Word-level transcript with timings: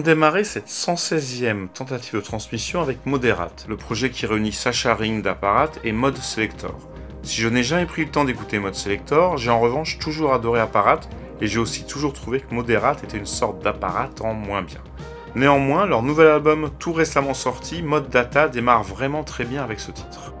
De 0.00 0.04
démarrer 0.06 0.44
cette 0.44 0.68
116e 0.68 1.68
tentative 1.68 2.14
de 2.14 2.20
transmission 2.22 2.80
avec 2.80 3.04
Moderate, 3.04 3.66
le 3.68 3.76
projet 3.76 4.08
qui 4.08 4.24
réunit 4.24 4.50
Sacha 4.50 4.94
Ring 4.94 5.22
d'Apparat 5.22 5.72
et 5.84 5.92
Mode 5.92 6.16
Selector. 6.16 6.74
Si 7.22 7.42
je 7.42 7.48
n'ai 7.48 7.62
jamais 7.62 7.84
pris 7.84 8.06
le 8.06 8.10
temps 8.10 8.24
d'écouter 8.24 8.58
Mode 8.58 8.76
Selector, 8.76 9.36
j'ai 9.36 9.50
en 9.50 9.60
revanche 9.60 9.98
toujours 9.98 10.32
adoré 10.32 10.58
Apparat 10.58 11.00
et 11.42 11.48
j'ai 11.48 11.58
aussi 11.58 11.84
toujours 11.84 12.14
trouvé 12.14 12.40
que 12.40 12.54
Moderate 12.54 13.04
était 13.04 13.18
une 13.18 13.26
sorte 13.26 13.62
d'apparat 13.62 14.08
en 14.22 14.32
moins 14.32 14.62
bien. 14.62 14.80
Néanmoins, 15.34 15.84
leur 15.84 16.02
nouvel 16.02 16.28
album 16.28 16.70
tout 16.78 16.94
récemment 16.94 17.34
sorti, 17.34 17.82
Mode 17.82 18.08
Data, 18.08 18.48
démarre 18.48 18.84
vraiment 18.84 19.22
très 19.22 19.44
bien 19.44 19.62
avec 19.62 19.80
ce 19.80 19.90
titre. 19.90 20.32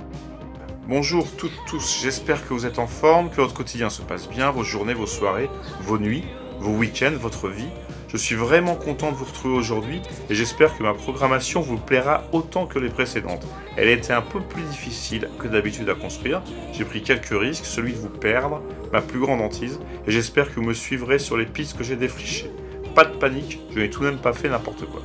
Bonjour 0.88 1.30
toutes, 1.36 1.60
tous, 1.66 2.00
j'espère 2.00 2.48
que 2.48 2.54
vous 2.54 2.64
êtes 2.64 2.78
en 2.78 2.86
forme, 2.86 3.28
que 3.28 3.42
votre 3.42 3.52
quotidien 3.52 3.90
se 3.90 4.00
passe 4.00 4.26
bien, 4.26 4.50
vos 4.52 4.64
journées, 4.64 4.94
vos 4.94 5.06
soirées, 5.06 5.50
vos 5.82 5.98
nuits, 5.98 6.24
vos 6.60 6.72
week-ends, 6.72 7.12
votre 7.20 7.48
vie. 7.48 7.68
Je 8.12 8.16
suis 8.16 8.34
vraiment 8.34 8.74
content 8.74 9.12
de 9.12 9.16
vous 9.16 9.24
retrouver 9.24 9.54
aujourd'hui 9.54 10.02
et 10.28 10.34
j'espère 10.34 10.76
que 10.76 10.82
ma 10.82 10.94
programmation 10.94 11.60
vous 11.60 11.78
plaira 11.78 12.24
autant 12.32 12.66
que 12.66 12.80
les 12.80 12.88
précédentes. 12.88 13.46
Elle 13.76 13.86
a 13.86 13.92
été 13.92 14.12
un 14.12 14.20
peu 14.20 14.40
plus 14.40 14.62
difficile 14.62 15.28
que 15.38 15.46
d'habitude 15.46 15.88
à 15.88 15.94
construire. 15.94 16.42
J'ai 16.72 16.84
pris 16.84 17.02
quelques 17.02 17.28
risques, 17.30 17.64
celui 17.64 17.92
de 17.92 17.98
vous 17.98 18.08
perdre, 18.08 18.62
ma 18.92 19.00
plus 19.00 19.20
grande 19.20 19.40
hantise, 19.40 19.78
et 20.08 20.10
j'espère 20.10 20.48
que 20.48 20.56
vous 20.56 20.66
me 20.66 20.74
suivrez 20.74 21.20
sur 21.20 21.36
les 21.36 21.46
pistes 21.46 21.78
que 21.78 21.84
j'ai 21.84 21.94
défrichées. 21.94 22.50
Pas 22.96 23.04
de 23.04 23.14
panique, 23.16 23.60
je 23.72 23.78
n'ai 23.78 23.90
tout 23.90 24.00
de 24.00 24.06
même 24.06 24.18
pas 24.18 24.32
fait 24.32 24.48
n'importe 24.48 24.86
quoi. 24.86 25.02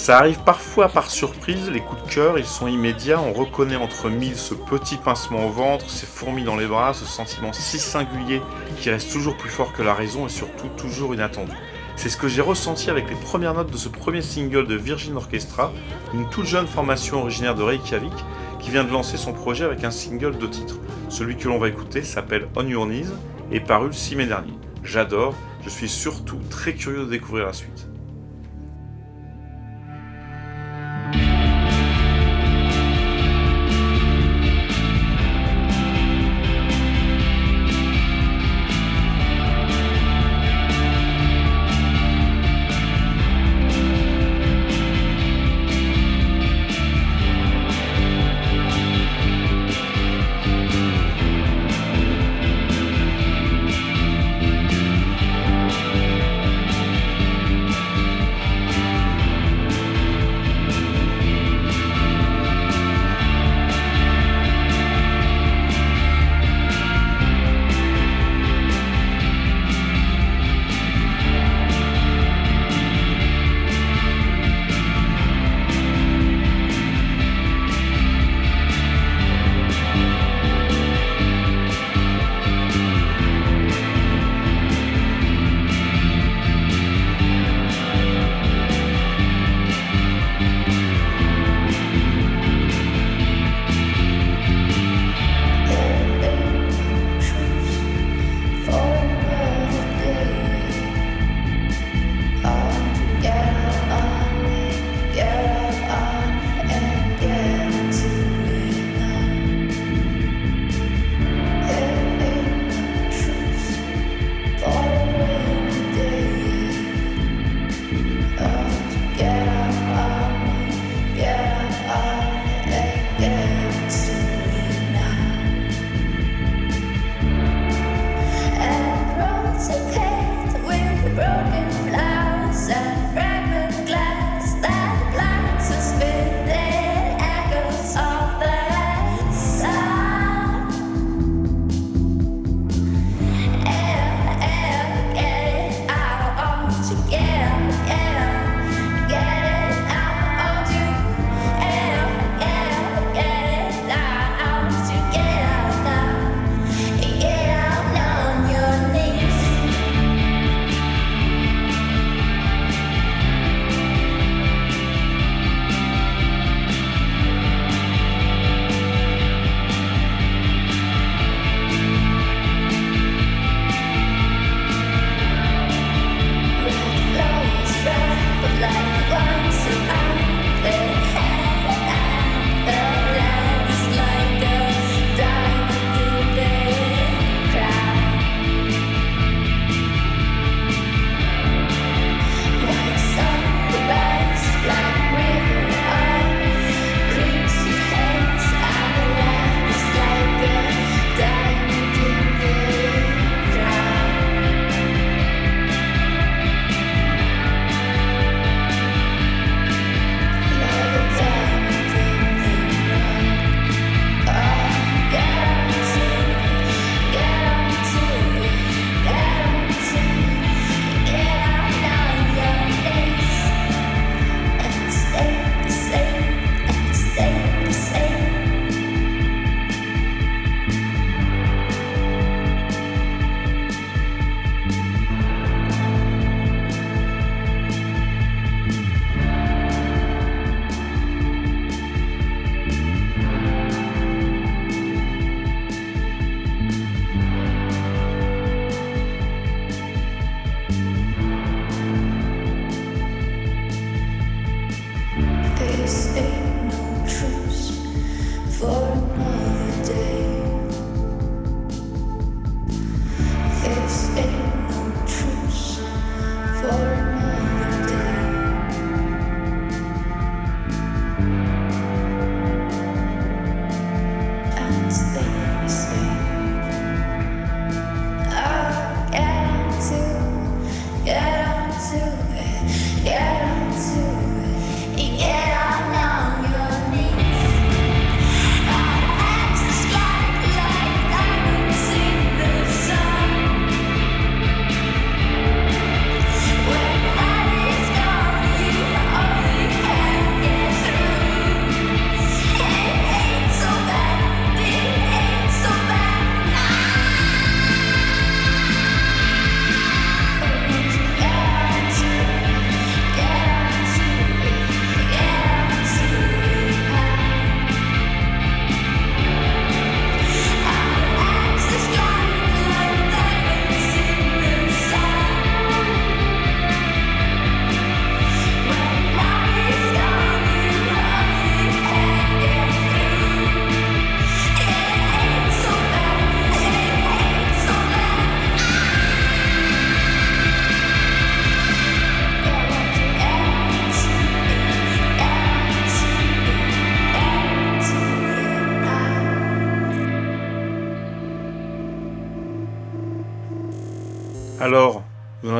Ça 0.00 0.16
arrive 0.16 0.40
parfois 0.44 0.88
par 0.88 1.10
surprise, 1.10 1.70
les 1.70 1.80
coups 1.80 2.02
de 2.02 2.08
cœur, 2.08 2.38
ils 2.38 2.46
sont 2.46 2.66
immédiats, 2.66 3.20
on 3.20 3.34
reconnaît 3.34 3.76
entre 3.76 4.08
mille 4.08 4.34
ce 4.34 4.54
petit 4.54 4.96
pincement 4.96 5.44
au 5.44 5.50
ventre, 5.50 5.90
ces 5.90 6.06
fourmis 6.06 6.42
dans 6.42 6.56
les 6.56 6.66
bras, 6.66 6.94
ce 6.94 7.04
sentiment 7.04 7.52
si 7.52 7.78
singulier 7.78 8.40
qui 8.78 8.88
reste 8.88 9.12
toujours 9.12 9.36
plus 9.36 9.50
fort 9.50 9.74
que 9.74 9.82
la 9.82 9.92
raison 9.92 10.24
et 10.24 10.30
surtout 10.30 10.68
toujours 10.78 11.14
inattendu. 11.14 11.52
C'est 11.96 12.08
ce 12.08 12.16
que 12.16 12.28
j'ai 12.28 12.40
ressenti 12.40 12.88
avec 12.88 13.10
les 13.10 13.14
premières 13.14 13.52
notes 13.52 13.70
de 13.70 13.76
ce 13.76 13.90
premier 13.90 14.22
single 14.22 14.66
de 14.66 14.74
Virgin 14.74 15.18
Orchestra, 15.18 15.70
une 16.14 16.30
toute 16.30 16.46
jeune 16.46 16.66
formation 16.66 17.20
originaire 17.20 17.54
de 17.54 17.62
Reykjavik 17.62 18.24
qui 18.58 18.70
vient 18.70 18.84
de 18.84 18.90
lancer 18.90 19.18
son 19.18 19.34
projet 19.34 19.66
avec 19.66 19.84
un 19.84 19.90
single 19.90 20.38
de 20.38 20.46
titre. 20.46 20.76
Celui 21.10 21.36
que 21.36 21.46
l'on 21.46 21.58
va 21.58 21.68
écouter 21.68 22.04
s'appelle 22.04 22.48
On 22.56 22.66
Your 22.66 22.86
Knees 22.86 23.12
et 23.52 23.60
paru 23.60 23.88
le 23.88 23.92
6 23.92 24.16
mai 24.16 24.24
dernier. 24.24 24.54
J'adore, 24.82 25.34
je 25.62 25.68
suis 25.68 25.90
surtout 25.90 26.40
très 26.48 26.72
curieux 26.72 27.04
de 27.04 27.10
découvrir 27.10 27.44
la 27.44 27.52
suite. 27.52 27.89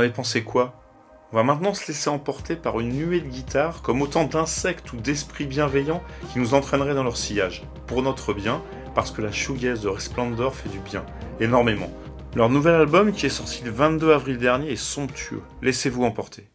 Avez 0.01 0.11
pensé 0.11 0.43
quoi? 0.43 0.75
On 1.33 1.37
va 1.37 1.45
maintenant 1.45 1.75
se 1.75 1.87
laisser 1.87 2.11
emporter 2.11 2.57
par 2.57 2.81
une 2.81 2.89
nuée 2.89 3.21
de 3.21 3.29
guitares 3.29 3.83
comme 3.83 4.03
autant 4.03 4.25
d'insectes 4.25 4.93
ou 4.93 4.97
d'esprits 4.97 5.47
bienveillants 5.47 6.03
qui 6.33 6.41
nous 6.41 6.55
entraîneraient 6.55 6.95
dans 6.95 7.05
leur 7.05 7.17
sillage, 7.17 7.63
pour 7.87 8.03
notre 8.03 8.33
bien, 8.33 8.63
parce 8.95 9.13
que 9.13 9.23
la 9.23 9.31
shoegaze 9.31 9.83
de 9.83 9.89
Resplendor 9.89 10.55
fait 10.55 10.69
du 10.69 10.81
bien, 10.81 11.05
énormément. 11.39 11.91
Leur 12.35 12.49
nouvel 12.49 12.75
album, 12.75 13.13
qui 13.13 13.27
est 13.27 13.29
sorti 13.29 13.63
le 13.65 13.71
22 13.71 14.13
avril 14.13 14.39
dernier, 14.39 14.73
est 14.73 14.77
somptueux. 14.77 15.43
Laissez-vous 15.63 16.03
emporter. 16.03 16.49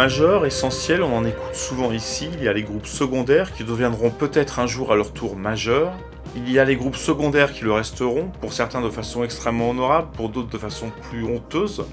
Majeurs, 0.00 0.46
essentiels, 0.46 1.02
on 1.02 1.14
en 1.14 1.26
écoute 1.26 1.54
souvent 1.54 1.92
ici. 1.92 2.30
Il 2.32 2.42
y 2.42 2.48
a 2.48 2.54
les 2.54 2.62
groupes 2.62 2.86
secondaires 2.86 3.52
qui 3.52 3.64
deviendront 3.64 4.08
peut-être 4.08 4.58
un 4.58 4.66
jour 4.66 4.92
à 4.92 4.96
leur 4.96 5.12
tour 5.12 5.36
majeurs. 5.36 5.92
Il 6.34 6.50
y 6.50 6.58
a 6.58 6.64
les 6.64 6.76
groupes 6.76 6.96
secondaires 6.96 7.52
qui 7.52 7.64
le 7.64 7.72
resteront, 7.72 8.32
pour 8.40 8.54
certains 8.54 8.80
de 8.80 8.88
façon 8.88 9.24
extrêmement 9.24 9.68
honorable, 9.68 10.08
pour 10.14 10.30
d'autres 10.30 10.48
de 10.48 10.56
façon 10.56 10.90
plus 11.10 11.26
honteuse. 11.26 11.84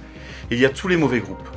il 0.51 0.57
y 0.57 0.65
a 0.65 0.69
tous 0.69 0.87
les 0.87 0.95
mauvais 0.95 1.19
groupes. 1.19 1.49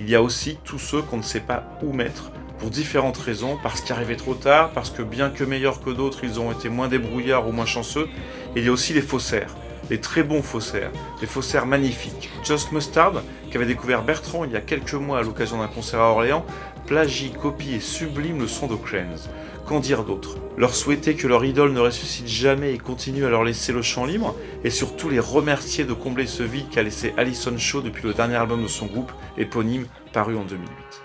Il 0.00 0.08
y 0.08 0.14
a 0.14 0.22
aussi 0.22 0.56
tous 0.64 0.78
ceux 0.78 1.02
qu'on 1.02 1.18
ne 1.18 1.22
sait 1.22 1.40
pas 1.40 1.64
où 1.82 1.92
mettre, 1.92 2.32
pour 2.58 2.70
différentes 2.70 3.18
raisons, 3.18 3.58
parce 3.62 3.82
qu'ils 3.82 3.92
arrivaient 3.92 4.16
trop 4.16 4.32
tard, 4.32 4.70
parce 4.70 4.88
que 4.88 5.02
bien 5.02 5.28
que 5.28 5.44
meilleurs 5.44 5.82
que 5.82 5.90
d'autres, 5.90 6.24
ils 6.24 6.40
ont 6.40 6.50
été 6.50 6.70
moins 6.70 6.88
débrouillards 6.88 7.46
ou 7.46 7.52
moins 7.52 7.66
chanceux. 7.66 8.08
Il 8.56 8.64
y 8.64 8.68
a 8.68 8.72
aussi 8.72 8.94
les 8.94 9.02
faussaires 9.02 9.54
les 9.90 10.00
très 10.00 10.22
bons 10.22 10.42
faussaires, 10.42 10.90
des 11.20 11.26
faussaires 11.26 11.66
magnifiques. 11.66 12.30
Just 12.42 12.72
Mustard, 12.72 13.22
qu'avait 13.50 13.66
découvert 13.66 14.02
Bertrand 14.02 14.44
il 14.44 14.52
y 14.52 14.56
a 14.56 14.60
quelques 14.60 14.94
mois 14.94 15.18
à 15.18 15.22
l'occasion 15.22 15.58
d'un 15.58 15.68
concert 15.68 16.00
à 16.00 16.10
Orléans, 16.10 16.44
plagie, 16.86 17.32
copie 17.32 17.74
et 17.74 17.80
sublime 17.80 18.40
le 18.40 18.46
son 18.46 18.66
de 18.66 18.76
Cranes. 18.76 19.18
Qu'en 19.66 19.80
dire 19.80 20.04
d'autre? 20.04 20.36
Leur 20.58 20.74
souhaiter 20.74 21.14
que 21.14 21.26
leur 21.26 21.44
idole 21.44 21.72
ne 21.72 21.80
ressuscite 21.80 22.28
jamais 22.28 22.74
et 22.74 22.78
continue 22.78 23.24
à 23.24 23.30
leur 23.30 23.44
laisser 23.44 23.72
le 23.72 23.80
champ 23.82 24.04
libre, 24.04 24.36
et 24.62 24.70
surtout 24.70 25.08
les 25.08 25.20
remercier 25.20 25.84
de 25.84 25.94
combler 25.94 26.26
ce 26.26 26.42
vide 26.42 26.68
qu'a 26.70 26.82
laissé 26.82 27.14
Alison 27.16 27.56
Shaw 27.56 27.80
depuis 27.80 28.06
le 28.06 28.12
dernier 28.12 28.36
album 28.36 28.62
de 28.62 28.68
son 28.68 28.86
groupe, 28.86 29.12
éponyme, 29.38 29.86
paru 30.12 30.36
en 30.36 30.44
2008. 30.44 31.03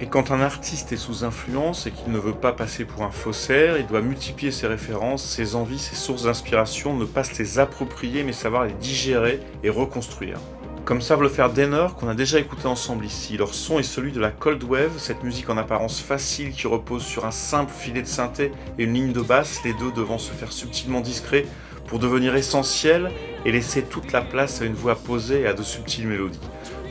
Et 0.00 0.06
quand 0.06 0.30
un 0.30 0.40
artiste 0.40 0.92
est 0.92 0.96
sous 0.96 1.24
influence 1.24 1.86
et 1.86 1.90
qu'il 1.90 2.12
ne 2.12 2.18
veut 2.18 2.32
pas 2.32 2.52
passer 2.52 2.84
pour 2.84 3.02
un 3.02 3.10
faussaire, 3.10 3.78
il 3.78 3.86
doit 3.86 4.00
multiplier 4.00 4.52
ses 4.52 4.68
références, 4.68 5.24
ses 5.24 5.56
envies, 5.56 5.80
ses 5.80 5.96
sources 5.96 6.22
d'inspiration, 6.22 6.94
ne 6.94 7.04
pas 7.04 7.24
se 7.24 7.36
les 7.36 7.58
approprier 7.58 8.22
mais 8.22 8.32
savoir 8.32 8.64
les 8.64 8.72
digérer 8.74 9.40
et 9.64 9.70
reconstruire. 9.70 10.38
Comme 10.84 11.00
savent 11.00 11.22
le 11.22 11.28
faire 11.28 11.52
Denner, 11.52 11.88
qu'on 11.98 12.08
a 12.08 12.14
déjà 12.14 12.38
écouté 12.38 12.66
ensemble 12.66 13.04
ici. 13.04 13.36
Leur 13.36 13.52
son 13.52 13.80
est 13.80 13.82
celui 13.82 14.12
de 14.12 14.20
la 14.20 14.30
Cold 14.30 14.62
Wave, 14.62 14.98
cette 14.98 15.24
musique 15.24 15.50
en 15.50 15.58
apparence 15.58 16.00
facile 16.00 16.52
qui 16.52 16.68
repose 16.68 17.02
sur 17.02 17.26
un 17.26 17.32
simple 17.32 17.72
filet 17.72 18.02
de 18.02 18.06
synthé 18.06 18.52
et 18.78 18.84
une 18.84 18.94
ligne 18.94 19.12
de 19.12 19.20
basse, 19.20 19.62
les 19.64 19.74
deux 19.74 19.90
devant 19.90 20.18
se 20.18 20.30
faire 20.30 20.52
subtilement 20.52 21.00
discrets 21.00 21.44
pour 21.88 21.98
devenir 21.98 22.36
essentiels 22.36 23.10
et 23.44 23.50
laisser 23.50 23.82
toute 23.82 24.12
la 24.12 24.20
place 24.20 24.62
à 24.62 24.64
une 24.64 24.74
voix 24.74 24.94
posée 24.94 25.40
et 25.40 25.46
à 25.48 25.54
de 25.54 25.62
subtiles 25.64 26.06
mélodies. 26.06 26.38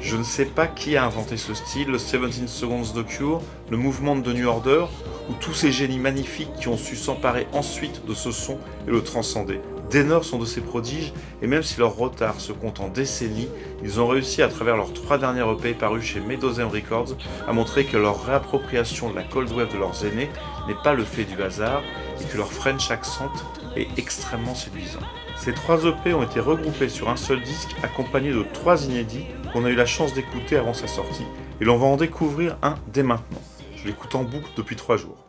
Je 0.08 0.15
ne 0.15 0.24
sais 0.24 0.46
pas 0.46 0.67
qui 0.67 0.96
a 0.96 1.04
inventé 1.04 1.36
ce 1.36 1.54
style, 1.54 1.89
le 1.89 1.98
17 1.98 2.48
Seconds 2.48 2.93
de 2.96 3.02
Cure, 3.02 3.41
le 3.70 3.76
mouvement 3.76 4.15
de 4.15 4.32
New 4.32 4.48
Order, 4.48 4.86
ou 5.30 5.34
tous 5.34 5.54
ces 5.54 5.74
génies 5.74 6.00
magnifiques 6.00 6.54
qui 6.62 6.70
ont 6.70 6.78
su 6.78 6.96
s'emparer 6.96 7.46
ensuite 7.52 8.06
de 8.06 8.13
ce 8.13 8.32
son 8.32 8.58
et 8.88 8.91
le 8.91 9.04
transcender. 9.04 9.60
Denner 9.91 10.24
sont 10.24 10.39
de 10.39 10.46
ces 10.46 10.62
prodiges, 10.62 11.12
et 11.41 11.48
même 11.48 11.62
si 11.62 11.78
leur 11.78 11.98
retard 11.98 12.39
se 12.39 12.54
compte 12.54 12.80
en 12.80 12.88
décennies, 12.88 13.50
ils 13.84 14.00
ont 14.00 14.08
réussi 14.08 14.41
à 14.41 14.48
travers 14.48 14.78
leurs 14.78 14.93
trois 14.93 15.17
dernières 15.17 15.52
EP 15.52 15.74
parus 15.74 16.06
chez 16.06 16.22
Medozem 16.22 16.70
Records 16.70 17.17
à 17.46 17.52
montrer 17.52 17.84
que 17.84 17.98
leur 17.98 18.24
réappropriation 18.26 19.10
de 19.10 19.15
la 19.17 19.24
cold 19.24 19.52
wave 19.52 19.74
de 19.74 19.78
leurs 19.78 20.06
aînés 20.06 20.30
n'est 20.70 20.82
pas 20.86 20.93
le 20.93 21.04
fait 21.04 21.26
du 21.26 21.43
hasard, 21.43 21.82
et 22.22 22.24
que 22.24 22.38
leur 22.38 22.54
French 22.54 22.91
accent 22.91 23.30
est 23.76 23.89
extrêmement 23.98 24.56
séduisant. 24.56 25.02
Ces 25.36 25.54
trois 25.54 25.86
EP 25.86 26.13
ont 26.13 26.24
été 26.24 26.39
regroupés 26.39 26.89
sur 26.89 27.10
un 27.10 27.17
seul 27.17 27.41
disque 27.41 27.76
accompagné 27.84 28.32
de 28.32 28.43
trois 28.54 28.86
inédits 28.86 29.26
qu'on 29.51 29.65
a 29.65 29.69
eu 29.69 29.75
la 29.75 29.86
chance 29.86 30.13
d'écouter 30.13 30.57
avant 30.57 30.73
sa 30.73 30.88
sortie, 30.88 31.25
et 31.62 31.65
l'on 31.65 31.77
va 31.77 31.88
en 31.88 31.97
découvrir 31.97 32.57
un 32.62 32.75
dès 32.93 33.03
maintenant. 33.03 33.41
Je 33.75 33.86
l'écoute 33.86 34.15
en 34.15 34.23
boucle 34.23 34.49
depuis 34.55 34.75
trois 34.75 34.97
jours. 34.97 35.26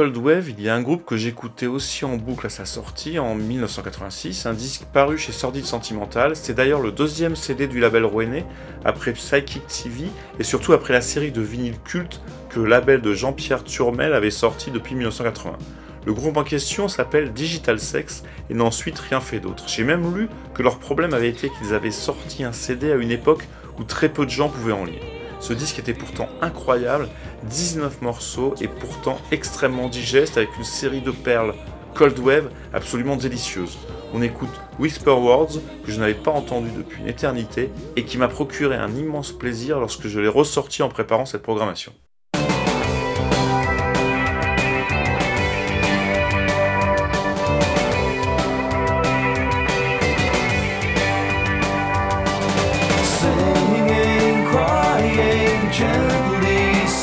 Cold 0.00 0.16
Wave, 0.16 0.48
il 0.48 0.62
y 0.62 0.70
a 0.70 0.74
un 0.74 0.80
groupe 0.80 1.04
que 1.04 1.18
j'écoutais 1.18 1.66
aussi 1.66 2.06
en 2.06 2.16
boucle 2.16 2.46
à 2.46 2.48
sa 2.48 2.64
sortie 2.64 3.18
en 3.18 3.34
1986, 3.34 4.46
un 4.46 4.54
disque 4.54 4.84
paru 4.94 5.18
chez 5.18 5.30
Sordid 5.30 5.66
Sentimental. 5.66 6.36
C'est 6.36 6.54
d'ailleurs 6.54 6.80
le 6.80 6.90
deuxième 6.90 7.36
CD 7.36 7.66
du 7.66 7.80
label 7.80 8.06
rouennais, 8.06 8.46
après 8.82 9.12
Psychic 9.12 9.60
TV 9.66 10.06
et 10.38 10.42
surtout 10.42 10.72
après 10.72 10.94
la 10.94 11.02
série 11.02 11.32
de 11.32 11.42
vinyles 11.42 11.78
culte 11.84 12.22
que 12.48 12.60
le 12.60 12.64
label 12.64 13.02
de 13.02 13.12
Jean-Pierre 13.12 13.62
Turmel 13.62 14.14
avait 14.14 14.30
sorti 14.30 14.70
depuis 14.70 14.94
1980. 14.94 15.58
Le 16.06 16.14
groupe 16.14 16.38
en 16.38 16.44
question 16.44 16.88
s'appelle 16.88 17.34
Digital 17.34 17.78
Sex 17.78 18.22
et 18.48 18.54
n'a 18.54 18.64
ensuite 18.64 18.98
rien 18.98 19.20
fait 19.20 19.38
d'autre. 19.38 19.64
J'ai 19.66 19.84
même 19.84 20.16
lu 20.16 20.30
que 20.54 20.62
leur 20.62 20.78
problème 20.78 21.12
avait 21.12 21.28
été 21.28 21.50
qu'ils 21.50 21.74
avaient 21.74 21.90
sorti 21.90 22.42
un 22.42 22.52
CD 22.52 22.90
à 22.90 22.96
une 22.96 23.10
époque 23.10 23.46
où 23.78 23.84
très 23.84 24.08
peu 24.08 24.24
de 24.24 24.30
gens 24.30 24.48
pouvaient 24.48 24.72
en 24.72 24.86
lire. 24.86 25.19
Ce 25.40 25.52
disque 25.52 25.78
était 25.78 25.94
pourtant 25.94 26.28
incroyable, 26.42 27.08
19 27.44 28.02
morceaux 28.02 28.54
et 28.60 28.68
pourtant 28.68 29.18
extrêmement 29.32 29.88
digeste 29.88 30.36
avec 30.36 30.56
une 30.58 30.64
série 30.64 31.00
de 31.00 31.10
perles 31.10 31.54
Cold 31.94 32.18
Wave 32.18 32.50
absolument 32.72 33.16
délicieuse. 33.16 33.78
On 34.12 34.22
écoute 34.22 34.50
Whisper 34.78 35.10
Words 35.10 35.60
que 35.84 35.90
je 35.90 35.98
n'avais 35.98 36.14
pas 36.14 36.30
entendu 36.30 36.70
depuis 36.76 37.00
une 37.00 37.08
éternité 37.08 37.70
et 37.96 38.04
qui 38.04 38.18
m'a 38.18 38.28
procuré 38.28 38.76
un 38.76 38.94
immense 38.94 39.32
plaisir 39.32 39.80
lorsque 39.80 40.08
je 40.08 40.20
l'ai 40.20 40.28
ressorti 40.28 40.82
en 40.82 40.88
préparant 40.88 41.26
cette 41.26 41.42
programmation. 41.42 41.92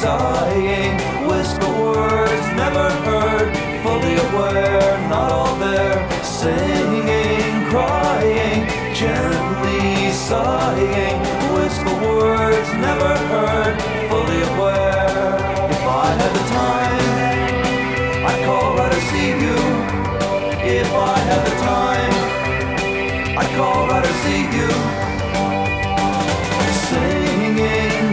Sighing, 0.07 0.93
whisper 1.27 1.71
words 1.81 2.47
never 2.55 2.87
heard, 3.07 3.49
fully 3.81 4.15
aware, 4.27 4.97
not 5.09 5.31
all 5.31 5.55
there, 5.55 5.97
singing, 6.23 7.65
crying, 7.71 8.59
gently 8.93 10.11
sighing, 10.11 11.17
whisper 11.55 11.95
words 12.05 12.69
never 12.73 13.13
heard, 13.31 13.75
fully 14.09 14.41
aware. 14.53 15.37
If 15.75 15.83
I 16.01 16.07
had 16.19 16.31
the 16.35 16.45
time, 16.53 17.07
I'd 18.29 18.45
call 18.45 18.77
right 18.77 18.97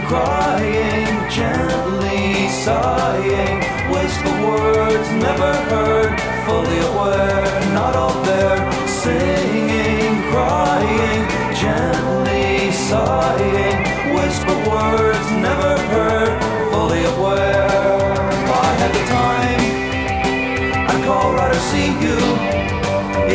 crying, 0.07 1.29
gently 1.31 2.47
sighing, 2.49 3.57
whisper 3.91 4.35
words 4.45 5.09
never 5.11 5.53
heard, 5.69 6.19
fully 6.45 6.77
aware, 6.91 7.73
not 7.73 7.95
all 7.95 8.13
there, 8.23 8.59
singing, 8.87 10.21
crying, 10.29 11.21
gently 11.57 12.71
sighing, 12.71 13.77
whisper 14.15 14.57
words 14.69 15.27
never 15.41 15.73
heard, 15.93 16.33
fully 16.71 17.03
aware. 17.15 17.65
If 18.37 18.51
I 18.63 18.69
had 18.81 18.91
the 18.97 19.05
time, 19.09 19.61
I'd 20.89 21.03
call 21.05 21.33
right 21.33 21.55
or 21.55 21.63
see 21.71 21.89
you. 22.05 22.19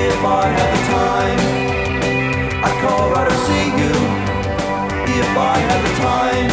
If 0.09 0.25
I 0.25 0.47
had 0.57 0.71
the 0.77 0.83
time, 0.99 1.41
I'd 2.65 2.79
call 2.81 3.11
right 3.11 3.27
or 3.27 3.39
see 3.49 3.67
you. 3.83 4.10
If 5.21 5.37
I 5.37 5.59
had 5.69 5.81
the 5.87 5.95
time. 6.01 6.51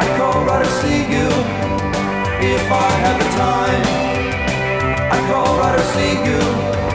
I'd 0.00 0.10
call 0.16 0.44
right 0.46 0.64
to 0.64 0.70
see 0.80 1.00
you 1.14 1.28
if 2.56 2.72
I 2.72 2.90
had 3.04 3.16
the 3.20 3.30
time. 3.36 3.84
I'd 5.12 5.24
call 5.30 5.58
right 5.58 5.76
to 5.76 5.84
see 5.94 6.12
you. 6.28 6.93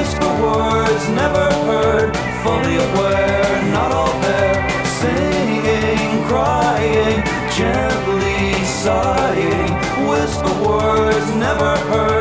voice 0.00 0.14
for 0.14 0.42
words 0.42 1.08
never 1.10 1.52
heard, 1.68 2.16
fully 2.42 2.76
aware, 2.76 3.62
not 3.70 3.92
all 3.92 4.12
there. 4.20 4.70
Singing, 4.86 6.24
crying, 6.24 7.22
gently 7.56 8.64
sighing, 8.64 9.72
whisper 10.08 10.68
words 10.68 11.34
never 11.34 11.76
heard. 11.90 12.19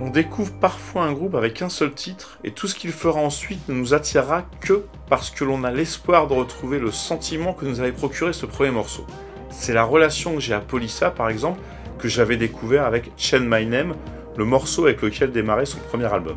On 0.00 0.10
découvre 0.10 0.52
parfois 0.52 1.04
un 1.04 1.12
groupe 1.12 1.34
avec 1.34 1.60
un 1.62 1.68
seul 1.68 1.92
titre 1.92 2.38
et 2.42 2.52
tout 2.52 2.66
ce 2.68 2.74
qu'il 2.74 2.92
fera 2.92 3.20
ensuite 3.20 3.68
ne 3.68 3.74
nous 3.74 3.94
attirera 3.94 4.42
que 4.60 4.84
parce 5.08 5.30
que 5.30 5.44
l'on 5.44 5.64
a 5.64 5.70
l'espoir 5.70 6.26
de 6.26 6.34
retrouver 6.34 6.78
le 6.78 6.90
sentiment 6.90 7.52
que 7.52 7.64
nous 7.64 7.80
avait 7.80 7.92
procuré 7.92 8.32
ce 8.32 8.46
premier 8.46 8.70
morceau. 8.70 9.06
C'est 9.50 9.72
la 9.72 9.84
relation 9.84 10.34
que 10.34 10.40
j'ai 10.40 10.54
à 10.54 10.60
Polissa 10.60 11.10
par 11.10 11.28
exemple 11.28 11.60
que 11.98 12.08
j'avais 12.08 12.36
découvert 12.36 12.84
avec 12.84 13.12
Chen 13.16 13.48
My 13.48 13.66
Name, 13.66 13.94
le 14.36 14.44
morceau 14.44 14.84
avec 14.84 15.02
lequel 15.02 15.32
démarrait 15.32 15.66
son 15.66 15.78
premier 15.78 16.12
album. 16.12 16.36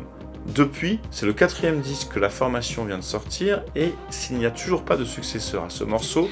Depuis, 0.54 0.98
c'est 1.10 1.26
le 1.26 1.34
quatrième 1.34 1.80
disque 1.80 2.14
que 2.14 2.18
la 2.18 2.30
formation 2.30 2.86
vient 2.86 2.96
de 2.96 3.02
sortir 3.02 3.62
et 3.76 3.92
s'il 4.08 4.38
n'y 4.38 4.46
a 4.46 4.50
toujours 4.50 4.82
pas 4.82 4.96
de 4.96 5.04
successeur 5.04 5.64
à 5.64 5.70
ce 5.70 5.84
morceau, 5.84 6.30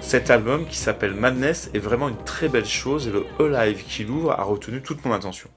cet 0.00 0.30
album 0.30 0.66
qui 0.66 0.78
s'appelle 0.78 1.12
Madness 1.12 1.70
est 1.74 1.78
vraiment 1.78 2.08
une 2.08 2.24
très 2.24 2.48
belle 2.48 2.64
chose 2.64 3.06
et 3.06 3.12
le 3.12 3.54
Alive 3.54 3.84
qui 3.84 4.04
l'ouvre 4.04 4.32
a 4.32 4.42
retenu 4.42 4.80
toute 4.80 5.04
mon 5.04 5.12
attention. 5.12 5.50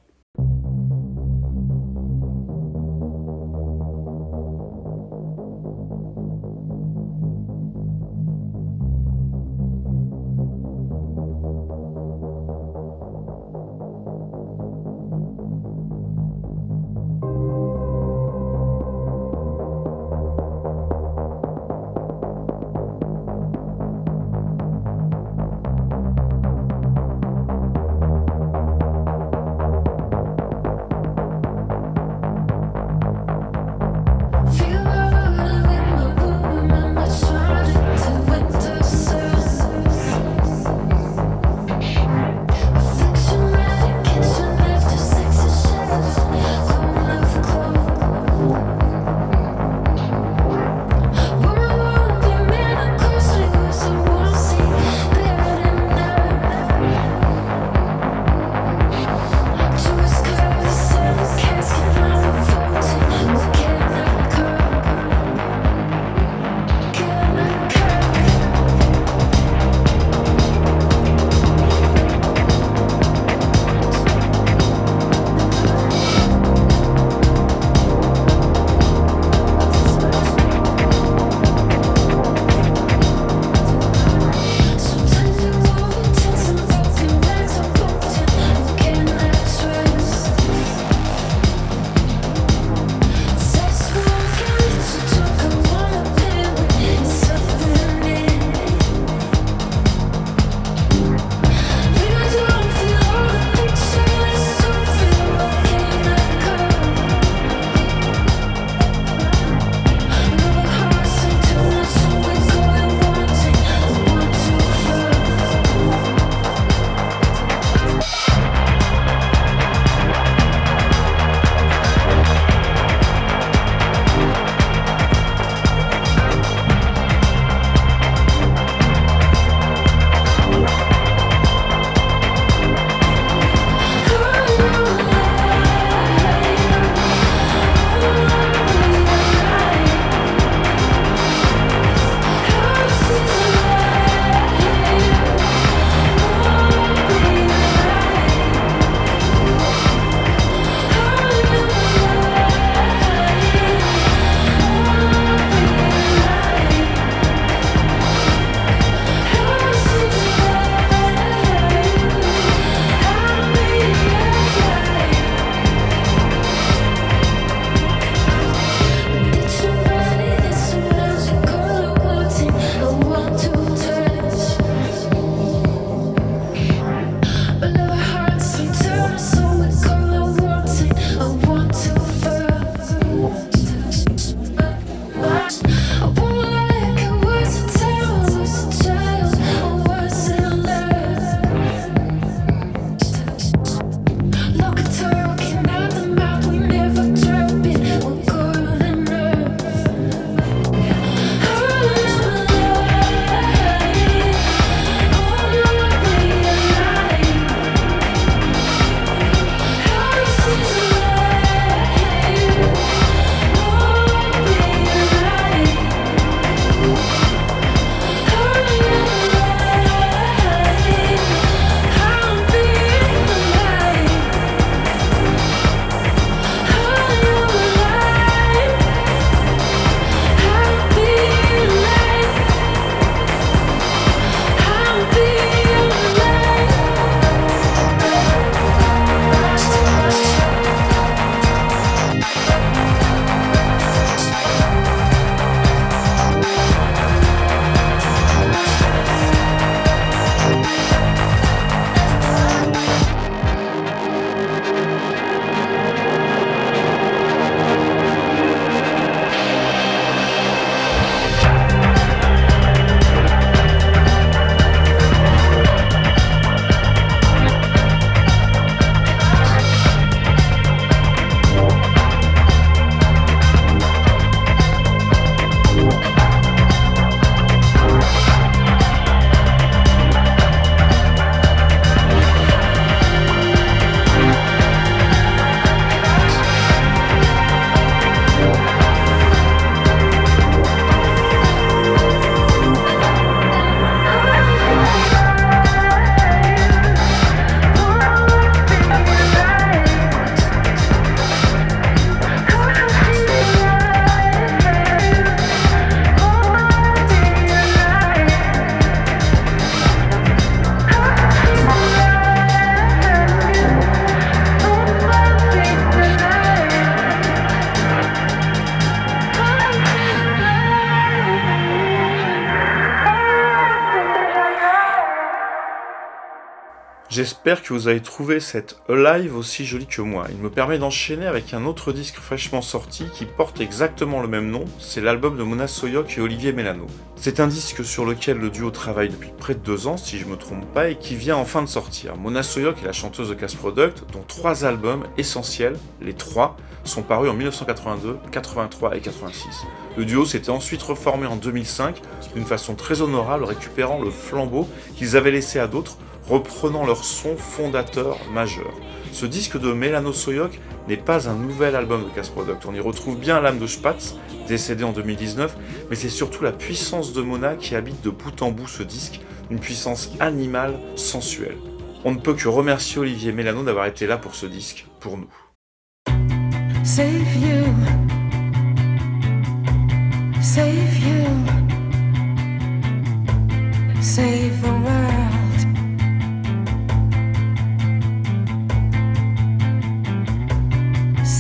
J'espère 327.13 327.61
que 327.61 327.73
vous 327.73 327.87
avez 327.87 328.01
trouvé 328.01 328.39
cette 328.39 328.81
Alive 328.89 329.37
aussi 329.37 329.65
jolie 329.65 329.85
que 329.85 330.01
moi. 330.01 330.25
Il 330.31 330.37
me 330.37 330.49
permet 330.49 330.79
d'enchaîner 330.79 331.27
avec 331.27 331.53
un 331.53 331.63
autre 331.65 331.91
disque 331.93 332.15
fraîchement 332.15 332.63
sorti 332.63 333.05
qui 333.13 333.25
porte 333.25 333.61
exactement 333.61 334.19
le 334.19 334.27
même 334.27 334.49
nom, 334.49 334.65
c'est 334.79 334.99
l'album 334.99 335.37
de 335.37 335.43
Mona 335.43 335.67
Soyok 335.67 336.17
et 336.17 336.21
Olivier 336.21 336.53
Mélano. 336.53 336.87
C'est 337.15 337.39
un 337.39 337.45
disque 337.45 337.85
sur 337.85 338.03
lequel 338.03 338.39
le 338.39 338.49
duo 338.49 338.71
travaille 338.71 339.09
depuis 339.09 339.29
près 339.29 339.53
de 339.53 339.59
deux 339.59 339.85
ans, 339.85 339.95
si 339.95 340.17
je 340.17 340.25
me 340.25 340.37
trompe 340.37 340.65
pas, 340.73 340.89
et 340.89 340.95
qui 340.95 341.15
vient 341.15 341.35
enfin 341.35 341.61
de 341.61 341.67
sortir. 341.67 342.15
Mona 342.17 342.41
Soyok 342.41 342.81
est 342.81 342.87
la 342.87 342.93
chanteuse 342.93 343.29
de 343.29 343.35
Cast 343.35 343.57
Product, 343.57 344.05
dont 344.11 344.23
trois 344.27 344.65
albums 344.65 345.03
essentiels, 345.15 345.77
les 346.01 346.13
trois, 346.13 346.57
sont 346.83 347.03
parus 347.03 347.29
en 347.29 347.35
1982, 347.35 348.17
83 348.31 348.97
et 348.97 349.01
86. 349.01 349.67
Le 349.97 350.05
duo 350.05 350.25
s'était 350.25 350.49
ensuite 350.49 350.81
reformé 350.81 351.27
en 351.27 351.35
2005 351.35 352.01
d'une 352.33 352.45
façon 352.45 352.73
très 352.73 353.01
honorable, 353.01 353.43
récupérant 353.43 354.01
le 354.01 354.09
flambeau 354.09 354.67
qu'ils 354.95 355.15
avaient 355.15 355.29
laissé 355.29 355.59
à 355.59 355.67
d'autres 355.67 355.97
reprenant 356.27 356.85
leur 356.85 357.03
son 357.03 357.35
fondateur 357.37 358.17
majeur. 358.31 358.73
Ce 359.11 359.25
disque 359.25 359.59
de 359.59 359.71
Melano 359.73 360.13
Soyok 360.13 360.59
n'est 360.87 360.97
pas 360.97 361.29
un 361.29 361.35
nouvel 361.35 361.75
album 361.75 362.03
de 362.03 362.09
Cass 362.09 362.29
Product. 362.29 362.65
On 362.65 362.73
y 362.73 362.79
retrouve 362.79 363.17
bien 363.17 363.39
l'âme 363.41 363.59
de 363.59 363.67
Spatz, 363.67 364.15
décédé 364.47 364.83
en 364.83 364.91
2019, 364.91 365.55
mais 365.89 365.95
c'est 365.95 366.09
surtout 366.09 366.43
la 366.43 366.51
puissance 366.51 367.13
de 367.13 367.21
Mona 367.21 367.55
qui 367.55 367.75
habite 367.75 368.01
de 368.03 368.09
bout 368.09 368.41
en 368.41 368.51
bout 368.51 368.67
ce 368.67 368.83
disque, 368.83 369.21
une 369.51 369.59
puissance 369.59 370.11
animale, 370.19 370.73
sensuelle. 370.95 371.57
On 372.05 372.11
ne 372.11 372.17
peut 372.17 372.33
que 372.33 372.47
remercier 372.47 372.99
Olivier 372.99 373.31
Mélano 373.31 373.63
d'avoir 373.63 373.85
été 373.85 374.07
là 374.07 374.17
pour 374.17 374.35
ce 374.35 374.45
disque, 374.45 374.87
pour 374.99 375.17
nous. 375.17 375.29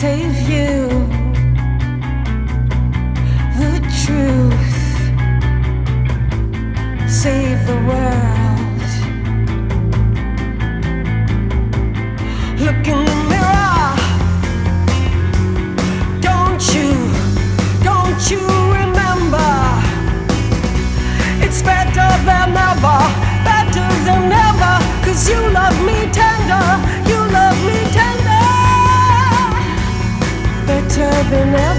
Save 0.03 0.41
you. 0.49 0.89
The 3.57 3.71
truth. 4.03 4.75
Save 7.09 7.65
the 7.65 7.77
world. 7.87 8.83
Look 12.59 12.85
in 12.93 12.99
the 13.11 13.17
mirror. 13.31 13.95
Don't 16.19 16.63
you, 16.75 16.91
don't 17.81 18.21
you 18.29 18.43
remember? 18.75 19.51
It's 21.45 21.61
better 21.61 22.09
than 22.27 22.57
ever, 22.71 22.99
better 23.47 23.87
than 24.03 24.23
ever. 24.49 24.75
Cause 25.05 25.29
you 25.29 25.39
love 25.51 25.77
me 25.85 26.11
tender, 26.11 26.65
nothing 31.33 31.55
else. 31.55 31.72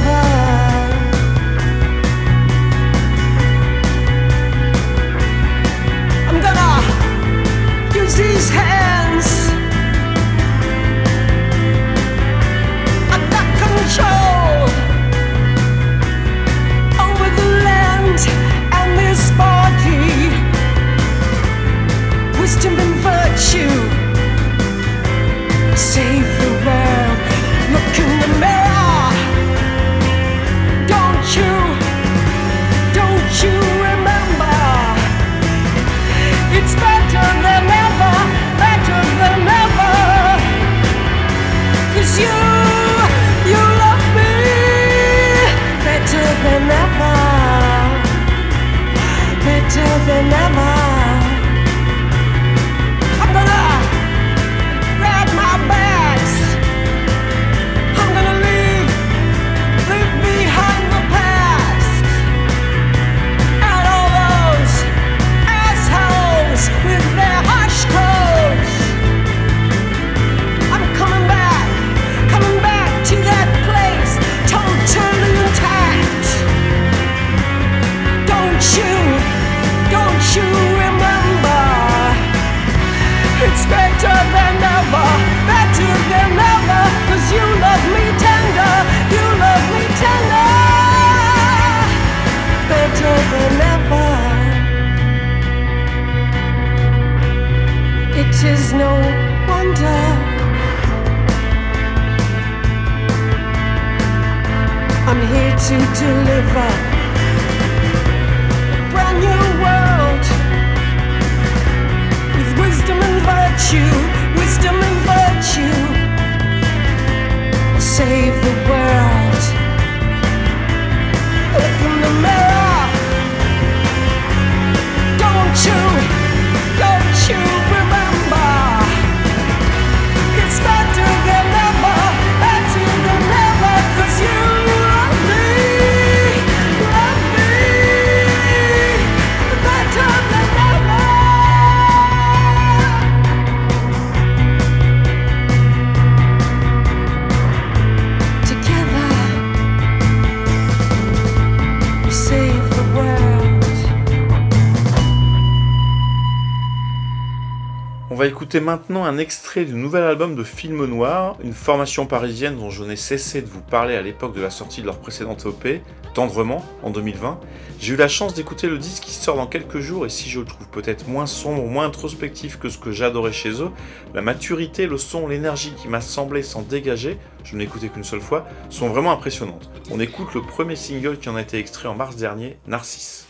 Écouter 158.54 158.66
maintenant 158.66 159.04
un 159.04 159.18
extrait 159.18 159.64
du 159.64 159.74
nouvel 159.74 160.04
album 160.04 160.36
de 160.36 160.44
Film 160.44 160.84
Noir, 160.84 161.36
une 161.42 161.54
formation 161.54 162.06
parisienne 162.06 162.56
dont 162.56 162.70
je 162.70 162.84
n'ai 162.84 162.94
cessé 162.94 163.42
de 163.42 163.48
vous 163.48 163.62
parler 163.62 163.96
à 163.96 164.00
l'époque 164.00 164.32
de 164.32 164.40
la 164.40 164.50
sortie 164.50 164.80
de 164.80 164.86
leur 164.86 165.00
précédente 165.00 165.44
EP, 165.44 165.82
Tendrement, 166.14 166.64
en 166.84 166.90
2020. 166.90 167.40
J'ai 167.80 167.94
eu 167.94 167.96
la 167.96 168.06
chance 168.06 168.32
d'écouter 168.32 168.68
le 168.68 168.78
disque 168.78 169.02
qui 169.02 169.10
sort 169.12 169.34
dans 169.34 169.48
quelques 169.48 169.80
jours 169.80 170.06
et 170.06 170.08
si 170.08 170.30
je 170.30 170.38
le 170.38 170.46
trouve 170.46 170.68
peut-être 170.68 171.08
moins 171.08 171.26
sombre, 171.26 171.64
moins 171.64 171.86
introspectif 171.86 172.56
que 172.60 172.68
ce 172.68 172.78
que 172.78 172.92
j'adorais 172.92 173.32
chez 173.32 173.60
eux, 173.60 173.70
la 174.14 174.22
maturité, 174.22 174.86
le 174.86 174.98
son, 174.98 175.26
l'énergie 175.26 175.74
qui 175.74 175.88
m'a 175.88 176.00
semblé 176.00 176.44
s'en 176.44 176.62
dégager, 176.62 177.18
je 177.42 177.56
ne 177.56 177.62
écouté 177.62 177.88
qu'une 177.88 178.04
seule 178.04 178.20
fois, 178.20 178.46
sont 178.70 178.88
vraiment 178.88 179.10
impressionnantes. 179.10 179.68
On 179.90 179.98
écoute 179.98 180.32
le 180.32 180.42
premier 180.42 180.76
single 180.76 181.18
qui 181.18 181.28
en 181.28 181.34
a 181.34 181.42
été 181.42 181.58
extrait 181.58 181.88
en 181.88 181.96
mars 181.96 182.14
dernier, 182.14 182.56
Narcisse. 182.68 183.26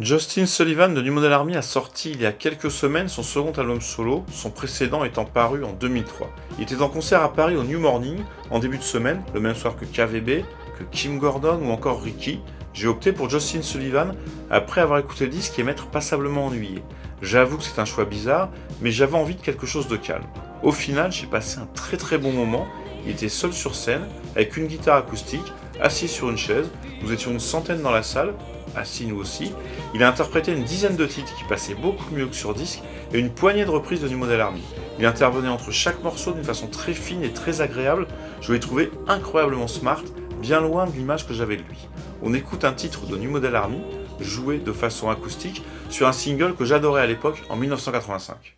Justin 0.00 0.46
Sullivan 0.46 0.94
de 0.94 1.02
New 1.02 1.12
Model 1.12 1.32
Army 1.32 1.56
a 1.56 1.62
sorti 1.62 2.12
il 2.12 2.22
y 2.22 2.26
a 2.26 2.30
quelques 2.30 2.70
semaines 2.70 3.08
son 3.08 3.24
second 3.24 3.50
album 3.50 3.80
solo, 3.80 4.24
son 4.30 4.48
précédent 4.48 5.02
étant 5.02 5.24
paru 5.24 5.64
en 5.64 5.72
2003. 5.72 6.30
Il 6.56 6.62
était 6.62 6.80
en 6.80 6.88
concert 6.88 7.20
à 7.20 7.32
Paris 7.32 7.56
au 7.56 7.64
New 7.64 7.80
Morning 7.80 8.20
en 8.50 8.60
début 8.60 8.78
de 8.78 8.84
semaine, 8.84 9.24
le 9.34 9.40
même 9.40 9.56
soir 9.56 9.74
que 9.74 9.84
KVB, 9.84 10.44
que 10.78 10.84
Kim 10.92 11.18
Gordon 11.18 11.58
ou 11.64 11.72
encore 11.72 12.00
Ricky. 12.00 12.38
J'ai 12.74 12.86
opté 12.86 13.10
pour 13.10 13.28
Justin 13.28 13.60
Sullivan 13.60 14.14
après 14.52 14.82
avoir 14.82 15.00
écouté 15.00 15.24
le 15.24 15.32
disque 15.32 15.58
et 15.58 15.64
m'être 15.64 15.88
passablement 15.88 16.46
ennuyé. 16.46 16.80
J'avoue 17.20 17.58
que 17.58 17.64
c'est 17.64 17.80
un 17.80 17.84
choix 17.84 18.04
bizarre, 18.04 18.50
mais 18.80 18.92
j'avais 18.92 19.16
envie 19.16 19.34
de 19.34 19.40
quelque 19.40 19.66
chose 19.66 19.88
de 19.88 19.96
calme. 19.96 20.26
Au 20.62 20.70
final, 20.70 21.10
j'ai 21.10 21.26
passé 21.26 21.58
un 21.58 21.66
très 21.74 21.96
très 21.96 22.18
bon 22.18 22.30
moment. 22.30 22.68
Il 23.04 23.10
était 23.10 23.28
seul 23.28 23.52
sur 23.52 23.74
scène, 23.74 24.06
avec 24.36 24.56
une 24.56 24.68
guitare 24.68 24.98
acoustique, 24.98 25.52
assis 25.80 26.06
sur 26.06 26.30
une 26.30 26.38
chaise. 26.38 26.70
Nous 27.02 27.12
étions 27.12 27.32
une 27.32 27.40
centaine 27.40 27.82
dans 27.82 27.90
la 27.90 28.04
salle, 28.04 28.34
assis 28.78 29.06
nous 29.06 29.18
aussi. 29.18 29.52
Il 29.94 30.02
a 30.02 30.08
interprété 30.08 30.52
une 30.52 30.64
dizaine 30.64 30.96
de 30.96 31.06
titres 31.06 31.34
qui 31.36 31.44
passaient 31.44 31.74
beaucoup 31.74 32.14
mieux 32.14 32.26
que 32.26 32.34
sur 32.34 32.54
disque 32.54 32.80
et 33.12 33.18
une 33.18 33.30
poignée 33.30 33.64
de 33.64 33.70
reprises 33.70 34.00
de 34.00 34.08
New 34.08 34.18
Model 34.18 34.40
Army. 34.40 34.62
Il 34.98 35.06
intervenait 35.06 35.48
entre 35.48 35.70
chaque 35.70 36.02
morceau 36.02 36.32
d'une 36.32 36.44
façon 36.44 36.66
très 36.66 36.94
fine 36.94 37.22
et 37.22 37.32
très 37.32 37.60
agréable. 37.60 38.06
Je 38.40 38.52
l'ai 38.52 38.60
trouvé 38.60 38.90
incroyablement 39.06 39.68
smart, 39.68 40.02
bien 40.40 40.60
loin 40.60 40.86
de 40.86 40.92
l'image 40.92 41.26
que 41.26 41.34
j'avais 41.34 41.56
de 41.56 41.62
lui. 41.62 41.88
On 42.22 42.34
écoute 42.34 42.64
un 42.64 42.72
titre 42.72 43.06
de 43.06 43.16
New 43.16 43.30
Model 43.30 43.54
Army, 43.54 43.80
joué 44.20 44.58
de 44.58 44.72
façon 44.72 45.08
acoustique, 45.10 45.62
sur 45.88 46.08
un 46.08 46.12
single 46.12 46.54
que 46.54 46.64
j'adorais 46.64 47.02
à 47.02 47.06
l'époque 47.06 47.42
en 47.48 47.56
1985. 47.56 48.57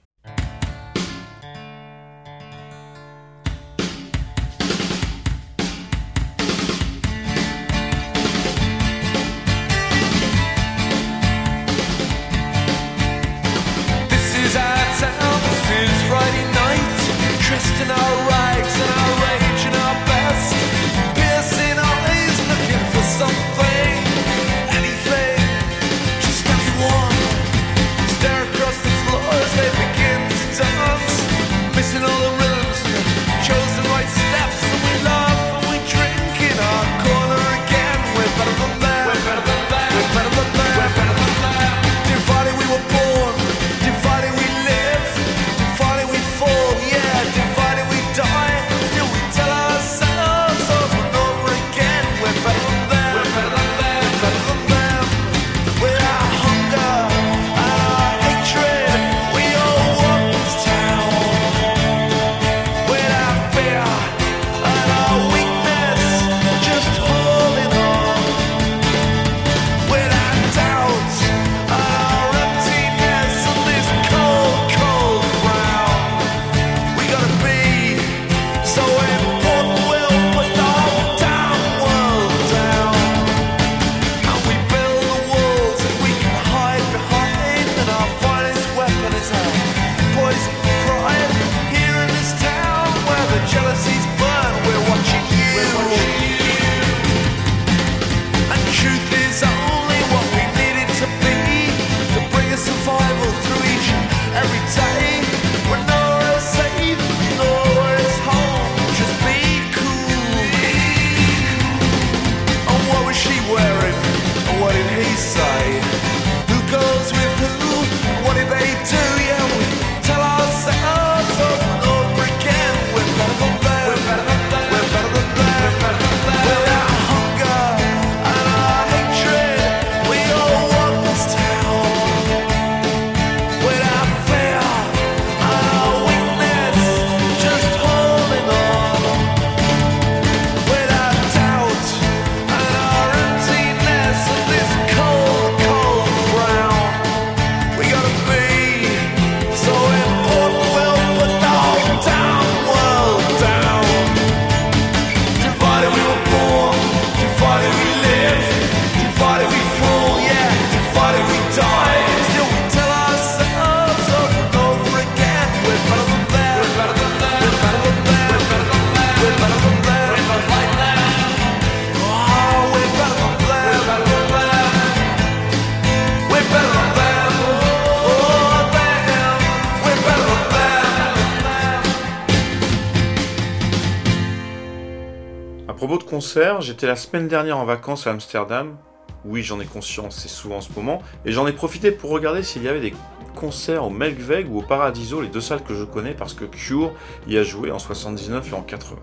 J'étais 186.60 186.86
la 186.86 186.96
semaine 186.96 187.26
dernière 187.26 187.58
en 187.58 187.64
vacances 187.64 188.06
à 188.06 188.10
Amsterdam. 188.10 188.76
Oui, 189.24 189.42
j'en 189.42 189.60
ai 189.60 189.64
conscience, 189.64 190.16
c'est 190.16 190.28
souvent 190.28 190.56
en 190.56 190.60
ce 190.60 190.72
moment. 190.72 191.02
Et 191.24 191.32
j'en 191.32 191.46
ai 191.46 191.52
profité 191.52 191.90
pour 191.90 192.10
regarder 192.10 192.42
s'il 192.42 192.62
y 192.62 192.68
avait 192.68 192.80
des 192.80 192.94
concerts 193.34 193.84
au 193.84 193.90
Melkweg 193.90 194.48
ou 194.50 194.58
au 194.58 194.62
Paradiso, 194.62 195.20
les 195.20 195.28
deux 195.28 195.40
salles 195.40 195.62
que 195.62 195.74
je 195.74 195.84
connais 195.84 196.14
parce 196.14 196.34
que 196.34 196.44
Cure 196.44 196.92
y 197.26 197.36
a 197.36 197.42
joué 197.42 197.70
en 197.70 197.78
79 197.78 198.52
et 198.52 198.54
en 198.54 198.62
80. 198.62 198.96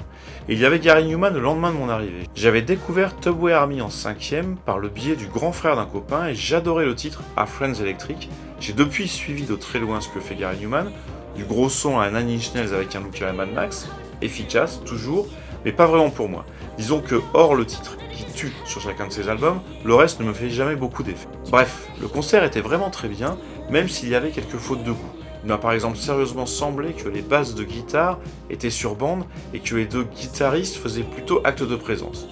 Et 0.48 0.54
il 0.54 0.60
y 0.60 0.66
avait 0.66 0.80
Gary 0.80 1.06
Newman 1.06 1.34
le 1.34 1.42
lendemain 1.42 1.72
de 1.72 1.78
mon 1.78 1.90
arrivée. 1.90 2.24
J'avais 2.36 2.62
découvert 2.62 3.18
Tubway 3.18 3.52
Army 3.52 3.82
en 3.82 3.90
5ème 3.90 4.56
par 4.56 4.80
le 4.80 4.88
biais 4.88 5.16
du 5.16 5.28
grand 5.28 5.52
frère 5.52 5.76
d'un 5.76 5.86
copain 5.86 6.28
et 6.28 6.36
j'adorais 6.36 6.86
le 6.86 6.96
titre 6.96 7.24
A 7.36 7.46
Friends 7.46 7.82
Electric. 7.82 8.30
J'ai 8.60 8.74
depuis 8.74 9.08
suivi 9.08 9.44
de 9.44 9.56
très 9.56 9.80
loin 9.80 10.00
ce 10.00 10.08
que 10.10 10.20
fait 10.20 10.36
Gary 10.36 10.58
Newman, 10.60 10.92
du 11.36 11.44
gros 11.44 11.70
son 11.70 12.00
à 12.00 12.06
un 12.06 12.16
Inch 12.16 12.54
Nails 12.54 12.74
avec 12.74 12.96
un 12.96 13.02
look 13.02 13.22
à 13.22 13.26
la 13.26 13.34
Mad 13.34 13.52
Max, 13.54 13.90
efficace, 14.22 14.82
toujours, 14.86 15.28
mais 15.66 15.72
pas 15.72 15.86
vraiment 15.86 16.10
pour 16.10 16.30
moi. 16.30 16.46
Disons 16.78 17.02
que, 17.02 17.22
hors 17.34 17.56
le 17.56 17.66
titre, 17.66 17.98
qui 18.12 18.26
tue 18.26 18.54
sur 18.66 18.82
chacun 18.82 19.08
de 19.08 19.12
ses 19.12 19.30
albums, 19.30 19.60
le 19.84 19.96
reste 19.96 20.20
ne 20.20 20.26
me 20.26 20.34
fait 20.34 20.50
jamais 20.50 20.76
beaucoup 20.76 21.04
d'effet. 21.04 21.28
Bref, 21.50 21.88
le 22.00 22.08
concert 22.08 22.44
était 22.44 22.62
vraiment 22.62 22.90
très 22.90 23.08
bien, 23.08 23.38
même 23.70 23.90
s'il 23.90 24.10
y 24.10 24.16
avait 24.16 24.30
quelques 24.30 24.58
fautes 24.58 24.84
de 24.84 24.92
goût. 24.92 25.12
Il 25.44 25.50
m'a 25.50 25.58
par 25.58 25.72
exemple 25.72 25.98
sérieusement 25.98 26.46
semblé 26.46 26.94
que 26.94 27.10
les 27.10 27.22
basses 27.22 27.56
de 27.56 27.64
guitare 27.64 28.20
étaient 28.50 28.70
sur 28.70 28.96
bande 28.96 29.24
et 29.54 29.60
que 29.60 29.76
les 29.76 29.86
deux 29.86 30.04
guitaristes 30.04 30.76
faisaient 30.76 31.04
plutôt 31.04 31.42
acte 31.44 31.64
de 31.64 31.76
présence. 31.76 32.28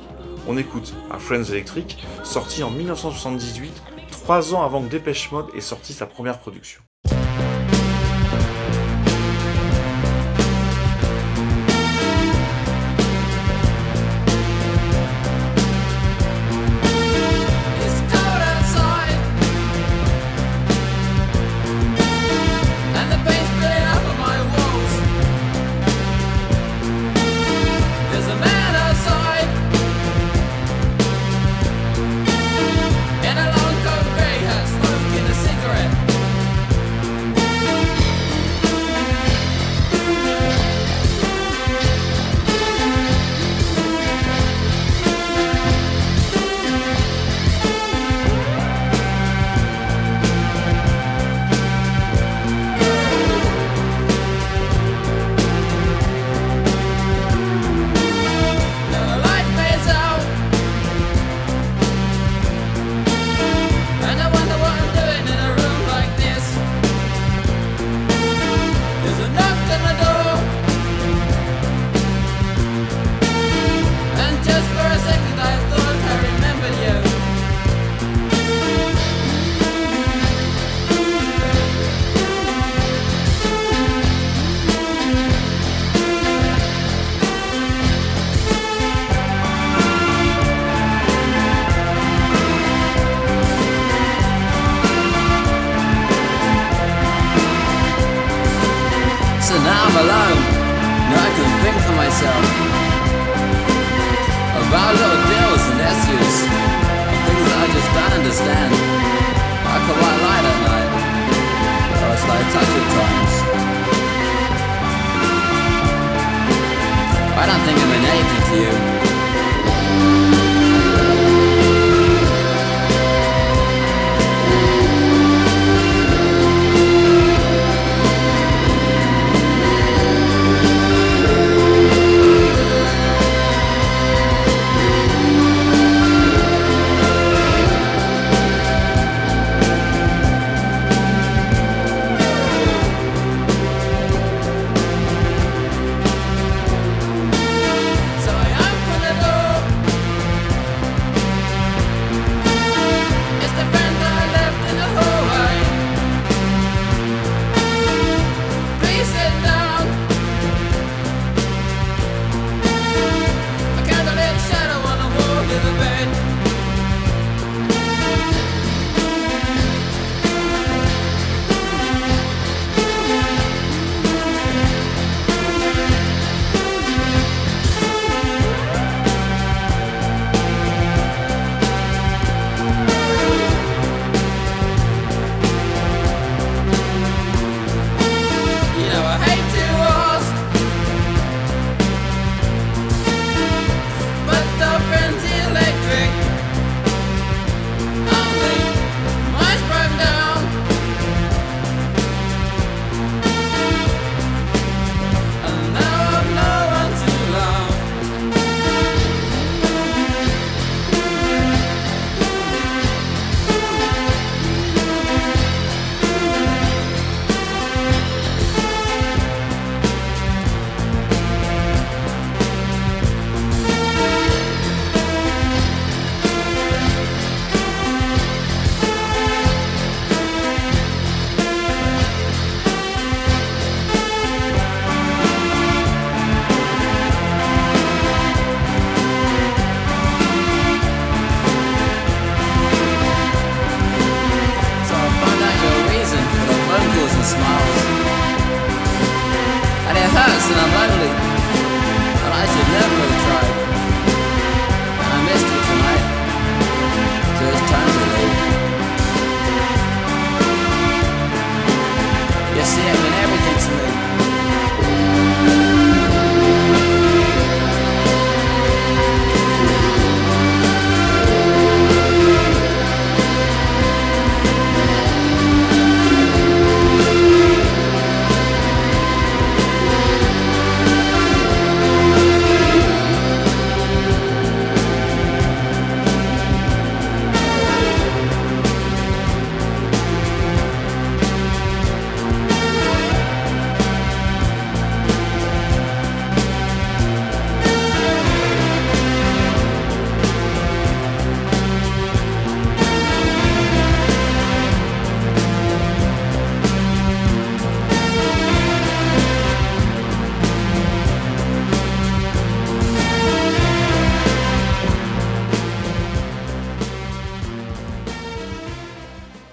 On 0.47 0.57
écoute 0.57 0.93
un 1.09 1.17
Friends 1.17 1.45
Electric, 1.45 2.05
sorti 2.23 2.61
en 2.61 2.69
1978, 2.69 3.81
trois 4.11 4.53
ans 4.53 4.63
avant 4.63 4.81
que 4.83 4.89
Dépêche 4.89 5.31
Mode 5.31 5.47
ait 5.55 5.61
sorti 5.61 5.93
sa 5.93 6.05
première 6.05 6.37
production. 6.37 6.84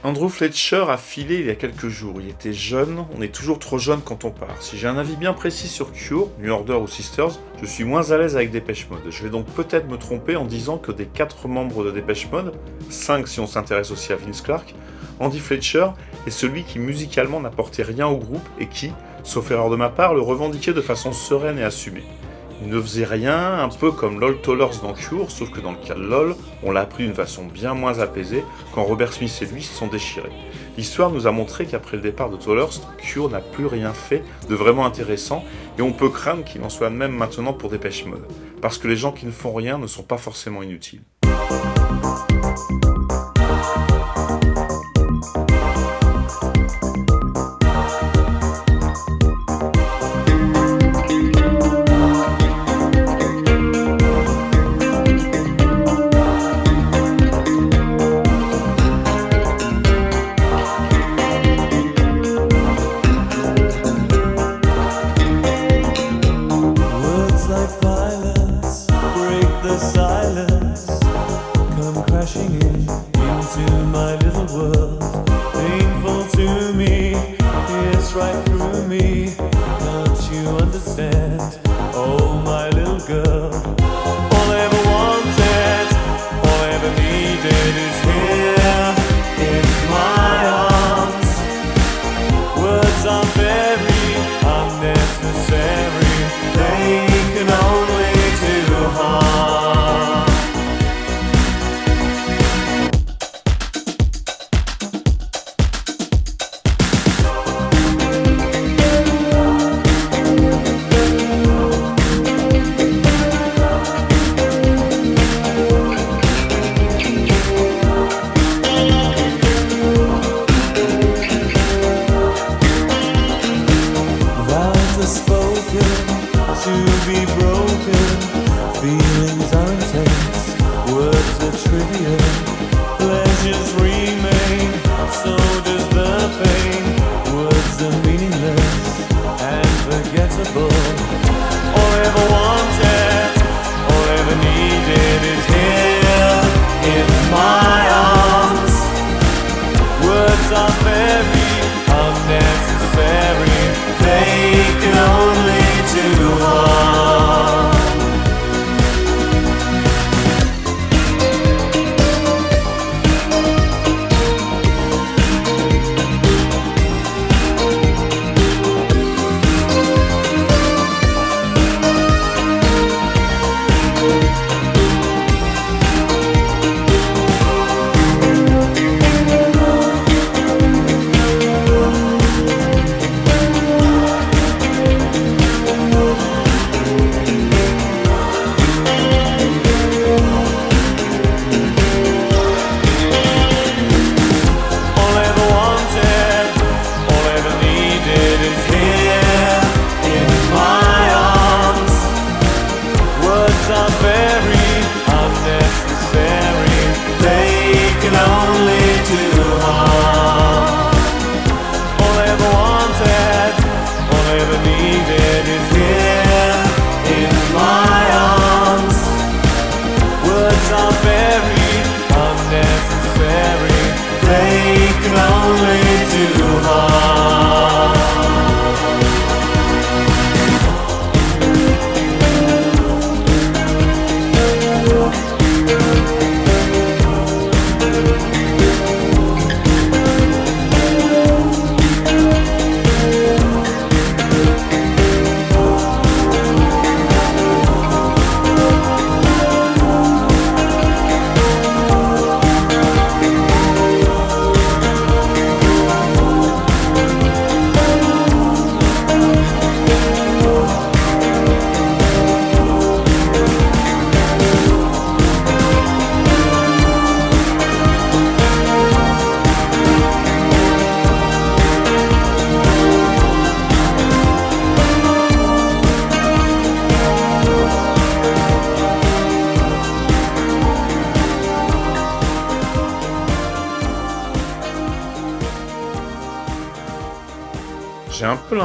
Andrew 0.05 0.29
Fletcher 0.29 0.87
a 0.89 0.97
filé 0.97 1.37
il 1.37 1.47
y 1.47 1.51
a 1.51 1.55
quelques 1.55 1.87
jours. 1.87 2.17
Il 2.21 2.29
était 2.29 2.53
jeune, 2.53 3.05
on 3.17 3.23
est 3.23 3.33
toujours 3.33 3.61
trop 3.61 3.79
jeune 3.79 4.01
quand 4.01 4.25
on 4.25 4.33
part. 4.33 4.61
Si 4.61 4.77
j'ai 4.77 4.89
un 4.89 4.99
avis 4.99 5.15
bien 5.15 5.33
précis 5.33 5.69
sur 5.69 5.93
Cure, 5.93 6.29
New 6.41 6.51
Order 6.51 6.73
ou 6.73 6.89
Sisters, 6.89 7.39
je 7.61 7.67
suis 7.67 7.85
moins 7.85 8.11
à 8.11 8.19
l'aise 8.19 8.35
avec 8.35 8.51
Dépêche 8.51 8.89
Mode. 8.91 9.09
Je 9.11 9.23
vais 9.23 9.31
donc 9.31 9.47
peut-être 9.47 9.89
me 9.89 9.97
tromper 9.97 10.35
en 10.35 10.45
disant 10.45 10.77
que 10.77 10.91
des 10.91 11.07
4 11.07 11.47
membres 11.47 11.85
de 11.85 11.93
Dépêche 11.93 12.29
Mode, 12.33 12.53
5 12.91 13.29
si 13.29 13.39
on 13.39 13.47
s'intéresse 13.47 13.93
aussi 13.93 14.13
à 14.13 14.17
Vince 14.17 14.41
Clark, 14.41 14.75
Andy 15.21 15.39
Fletcher 15.39 15.91
est 16.27 16.31
celui 16.31 16.65
qui 16.65 16.81
musicalement 16.81 17.39
n'apportait 17.39 17.85
rien 17.85 18.09
au 18.09 18.17
groupe 18.17 18.49
et 18.59 18.67
qui, 18.67 18.91
sauf 19.23 19.53
erreur 19.53 19.71
de 19.71 19.77
ma 19.77 19.89
part, 19.89 20.15
le 20.15 20.21
revendiquait 20.21 20.73
de 20.73 20.81
façon 20.81 21.13
sereine 21.13 21.61
et 21.61 21.65
assumée. 21.65 22.03
Il 22.65 22.69
ne 22.69 22.81
faisait 22.81 23.05
rien, 23.05 23.59
un 23.59 23.69
peu 23.69 23.91
comme 23.91 24.21
Lol 24.21 24.41
Tollers 24.41 24.81
dans 24.83 24.93
Cure, 24.93 25.31
sauf 25.33 25.51
que 25.51 25.61
dans 25.61 25.73
le 25.73 25.79
cas 25.79 25.95
de 25.95 26.03
Lol, 26.03 26.37
on 26.63 26.71
l'a 26.71 26.83
appris 26.83 27.05
d'une 27.05 27.15
façon 27.15 27.45
bien 27.45 27.75
moins 27.75 27.99
apaisée 27.99 28.45
quand 28.73 28.85
Robert 28.85 29.13
Smith 29.13 29.37
et 29.43 29.47
lui 29.47 29.63
se 29.63 29.75
sont 29.75 29.89
déchirés. 29.89 30.31
L'histoire 30.79 31.11
nous 31.11 31.27
a 31.27 31.33
montré 31.33 31.67
qu'après 31.67 31.97
le 31.97 32.03
départ 32.03 32.31
de 32.31 32.37
Tollers, 32.37 32.81
Cure 32.99 33.31
n'a 33.31 33.41
plus 33.41 33.67
rien 33.67 33.93
fait 33.93 34.23
de 34.49 34.55
vraiment 34.55 34.87
intéressant 34.87 35.45
et 35.77 35.83
on 35.83 35.93
peut 35.93 36.09
craindre 36.09 36.45
qu'il 36.45 36.63
en 36.63 36.69
soit 36.69 36.89
de 36.89 36.95
même 36.95 37.17
maintenant 37.17 37.53
pour 37.53 37.69
Dépêche 37.69 38.07
Mode. 38.07 38.27
Parce 38.61 38.79
que 38.79 38.87
les 38.87 38.97
gens 38.97 39.11
qui 39.11 39.27
ne 39.27 39.33
font 39.33 39.53
rien 39.53 39.77
ne 39.77 39.89
sont 39.89 40.05
pas 40.05 40.19
forcément 40.19 40.63
inutiles. 40.63 41.03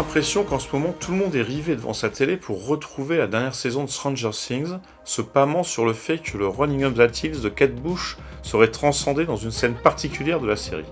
L'impression 0.07 0.45
qu'en 0.45 0.57
ce 0.57 0.69
moment 0.71 0.95
tout 0.97 1.11
le 1.11 1.17
monde 1.17 1.35
est 1.35 1.41
rivé 1.41 1.75
devant 1.75 1.91
sa 1.91 2.09
télé 2.09 2.37
pour 2.37 2.65
retrouver 2.65 3.17
la 3.17 3.27
dernière 3.27 3.53
saison 3.53 3.83
de 3.83 3.89
Stranger 3.89 4.29
Things, 4.31 4.77
se 5.03 5.21
pâmant 5.21 5.63
sur 5.63 5.85
le 5.85 5.91
fait 5.91 6.19
que 6.19 6.37
le 6.37 6.47
Running 6.47 6.85
Up 6.85 6.95
That 6.95 7.11
Hills 7.21 7.41
de 7.41 7.49
Kate 7.49 7.75
Bush 7.75 8.15
serait 8.41 8.71
transcendé 8.71 9.25
dans 9.25 9.35
une 9.35 9.51
scène 9.51 9.73
particulière 9.73 10.39
de 10.39 10.47
la 10.47 10.55
série. 10.55 10.85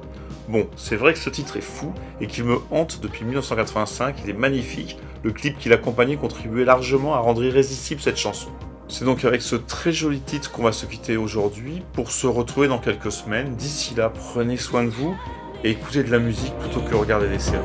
Bon, 0.49 0.67
c'est 0.75 0.97
vrai 0.97 1.13
que 1.13 1.19
ce 1.19 1.29
titre 1.29 1.55
est 1.55 1.61
fou 1.61 1.93
et 2.19 2.27
qu'il 2.27 2.43
me 2.43 2.57
hante 2.71 2.99
depuis 3.01 3.23
1985, 3.23 4.17
il 4.25 4.31
est 4.31 4.33
magnifique, 4.33 4.97
le 5.23 5.31
clip 5.31 5.57
qui 5.59 5.69
l'accompagnait 5.69 6.17
contribuait 6.17 6.65
largement 6.65 7.15
à 7.15 7.19
rendre 7.19 7.41
irrésistible 7.41 8.01
cette 8.01 8.17
chanson. 8.17 8.49
C'est 8.89 9.05
donc 9.05 9.23
avec 9.23 9.41
ce 9.41 9.55
très 9.55 9.93
joli 9.93 10.19
titre 10.19 10.51
qu'on 10.51 10.63
va 10.63 10.73
se 10.73 10.85
quitter 10.85 11.15
aujourd'hui 11.15 11.83
pour 11.93 12.11
se 12.11 12.27
retrouver 12.27 12.67
dans 12.67 12.79
quelques 12.79 13.13
semaines. 13.13 13.55
D'ici 13.55 13.95
là, 13.95 14.09
prenez 14.09 14.57
soin 14.57 14.83
de 14.83 14.89
vous 14.89 15.15
et 15.63 15.71
écoutez 15.71 16.03
de 16.03 16.11
la 16.11 16.19
musique 16.19 16.53
plutôt 16.59 16.81
que 16.81 16.95
regarder 16.95 17.29
des 17.29 17.39
séries. 17.39 17.63